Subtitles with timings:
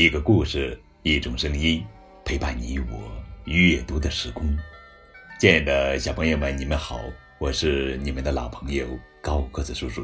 [0.00, 1.84] 一个故事，一种声音，
[2.24, 4.48] 陪伴你我阅读的时空。
[5.38, 7.02] 亲爱的小朋友们，你们好，
[7.38, 10.02] 我是你们的老朋友高个子叔叔。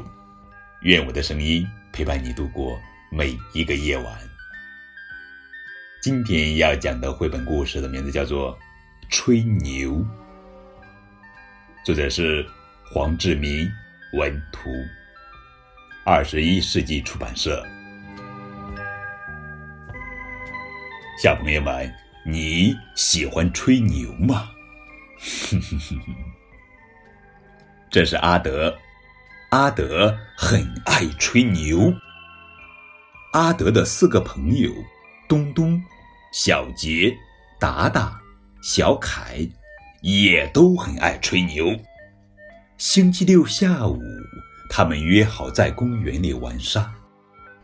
[0.83, 2.79] 愿我的声音陪伴你度过
[3.11, 4.05] 每一个夜晚。
[5.99, 8.55] 今天要讲的绘本故事的名字叫做
[9.09, 9.93] 《吹牛》，
[11.83, 12.45] 作者是
[12.93, 13.67] 黄志明，
[14.13, 14.69] 文图，
[16.05, 17.65] 二十一世纪出版社。
[21.17, 21.91] 小朋友们，
[22.23, 24.51] 你喜欢吹牛吗？
[27.89, 28.77] 这是阿德，
[29.49, 31.91] 阿德很爱吹牛。
[33.33, 34.71] 阿德的四个朋友，
[35.27, 35.81] 东东、
[36.31, 37.11] 小杰、
[37.59, 38.21] 达达、
[38.61, 39.39] 小凯，
[40.03, 41.75] 也都很爱吹牛。
[42.77, 43.99] 星期六下午，
[44.69, 46.93] 他们约好在公园里玩沙。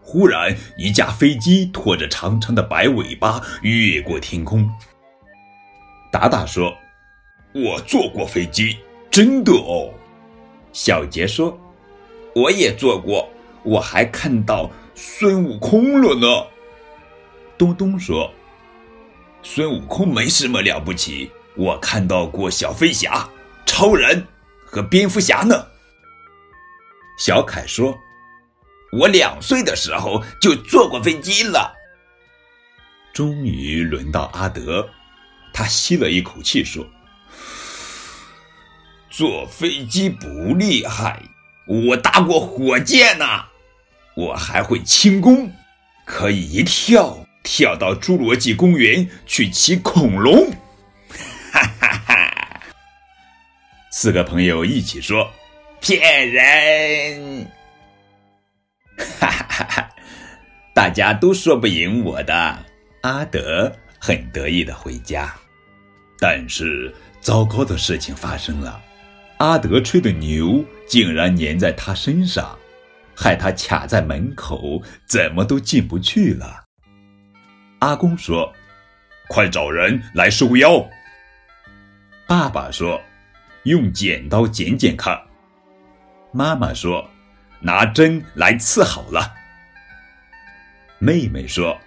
[0.06, 4.70] 忽然，一架飞机拖着长长的白尾巴越过天空。
[6.12, 6.76] 达达说
[7.56, 8.78] ：“我坐过飞机，
[9.09, 9.92] 真的哦。”
[10.74, 11.58] 小杰说
[12.36, 13.28] ：“我也坐过，
[13.64, 16.28] 我还看到孙悟空了呢。”
[17.58, 18.30] 东东说
[19.42, 23.28] ：“孙悟空没什么了不起，我看到过小飞侠、
[23.66, 24.28] 超人
[24.66, 25.66] 和蝙蝠侠呢。”
[27.18, 27.98] 小凯说。
[28.94, 31.73] 我两岁的时候就坐过飞机了。
[33.11, 34.88] 终于轮到阿德，
[35.52, 36.85] 他吸了一口气说
[39.09, 41.19] ：“坐飞机不厉害，
[41.66, 43.25] 我搭过火箭呢，
[44.16, 45.52] 我还会轻功，
[46.05, 50.52] 可以一跳跳到侏罗纪公园去骑恐龙。”
[51.52, 52.61] 哈哈哈！
[53.91, 55.31] 四个朋友一起说
[55.81, 57.52] ：“骗人！”
[60.73, 62.66] 大家都说不赢我的。
[63.01, 65.34] 阿德很得意的回家，
[66.19, 68.81] 但是糟糕的事情发生了，
[69.38, 72.57] 阿德吹的牛竟然粘在他身上，
[73.16, 76.63] 害他卡在门口，怎么都进不去了。
[77.79, 78.51] 阿公说
[79.29, 80.83] ：“快找人来收妖。”
[82.25, 83.00] 爸爸说
[83.63, 85.22] ：“用剪刀剪剪看。”
[86.33, 87.07] 妈妈说。
[87.66, 89.33] 拿针来刺好了。
[91.03, 91.78] 妹妹说：“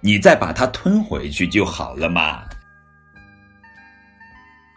[0.00, 2.44] 你再把它吞回去就好了嘛。”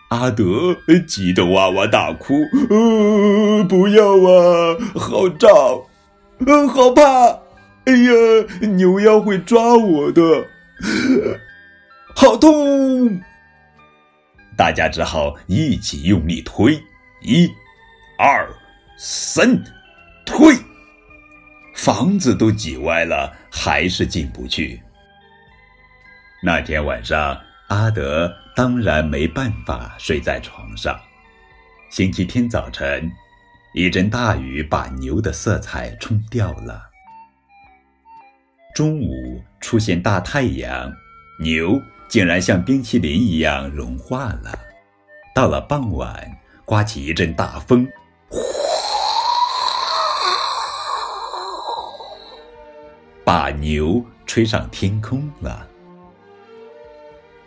[0.10, 0.76] 阿德
[1.08, 2.34] 急得哇哇大哭
[2.68, 5.52] ：“呃，不要啊，好胀，
[6.48, 7.04] 呃，好怕！
[7.86, 8.12] 哎呀，
[8.72, 10.22] 牛妖会抓我的，
[12.16, 13.22] 好痛！”
[14.58, 16.74] 大家只好一起用力推，
[17.22, 17.48] 一、
[18.18, 18.50] 二、
[18.98, 19.62] 三。
[20.26, 20.56] 推，
[21.82, 24.82] 房子都挤歪了，还是进不去。
[26.44, 31.00] 那天晚上，阿德当然没办法睡在床上。
[31.90, 33.10] 星期天早晨，
[33.74, 36.84] 一阵大雨把牛的色彩冲掉了。
[38.76, 40.92] 中午出现大太阳，
[41.40, 44.52] 牛竟然像冰淇淋一样融化了。
[45.34, 46.30] 到了傍晚，
[46.66, 47.88] 刮起一阵大风。
[48.28, 48.38] 呼
[53.30, 55.68] 把牛吹上天空了。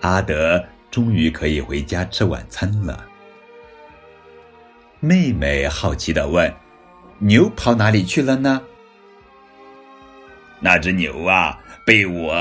[0.03, 3.05] 阿德终于可以回家吃晚餐了。
[5.01, 6.55] 妹妹好奇的问
[7.19, 8.63] ：“牛跑哪里去了呢？”
[10.63, 12.33] 那只牛啊，被我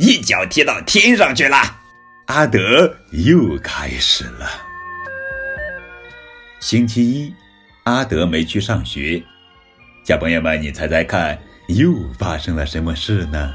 [0.00, 1.56] 一脚踢到天上去了。
[2.26, 4.50] 阿德又开始了。
[6.58, 7.32] 星期一，
[7.84, 9.22] 阿德没去上学。
[10.02, 11.38] 小朋友们，你猜猜看？
[11.68, 13.54] 又发生了什么事呢？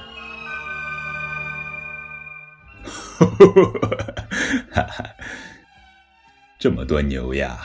[6.58, 7.60] 这么多牛呀！